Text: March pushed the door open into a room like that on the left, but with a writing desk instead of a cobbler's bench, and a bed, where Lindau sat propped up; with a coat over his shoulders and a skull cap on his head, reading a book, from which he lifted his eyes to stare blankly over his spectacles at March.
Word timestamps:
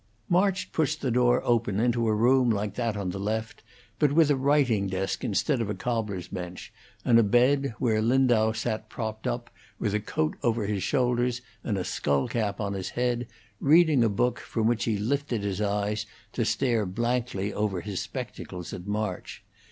March 0.29 0.71
pushed 0.71 1.01
the 1.01 1.11
door 1.11 1.43
open 1.45 1.79
into 1.79 2.07
a 2.07 2.15
room 2.15 2.49
like 2.49 2.73
that 2.73 2.97
on 2.97 3.11
the 3.11 3.19
left, 3.19 3.61
but 3.99 4.11
with 4.11 4.31
a 4.31 4.35
writing 4.35 4.87
desk 4.87 5.23
instead 5.23 5.61
of 5.61 5.69
a 5.69 5.75
cobbler's 5.75 6.27
bench, 6.29 6.73
and 7.05 7.19
a 7.19 7.21
bed, 7.21 7.75
where 7.77 8.01
Lindau 8.01 8.51
sat 8.51 8.89
propped 8.89 9.27
up; 9.27 9.51
with 9.77 9.93
a 9.93 9.99
coat 9.99 10.35
over 10.41 10.65
his 10.65 10.81
shoulders 10.81 11.41
and 11.63 11.77
a 11.77 11.83
skull 11.83 12.27
cap 12.27 12.59
on 12.59 12.73
his 12.73 12.89
head, 12.89 13.27
reading 13.59 14.03
a 14.03 14.09
book, 14.09 14.39
from 14.39 14.65
which 14.65 14.85
he 14.85 14.97
lifted 14.97 15.43
his 15.43 15.61
eyes 15.61 16.07
to 16.33 16.45
stare 16.45 16.87
blankly 16.87 17.53
over 17.53 17.81
his 17.81 18.01
spectacles 18.01 18.73
at 18.73 18.87
March. 18.87 19.43